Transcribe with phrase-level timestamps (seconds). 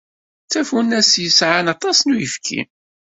[0.45, 2.61] D tafunast yesɛan aṭas n uyefki.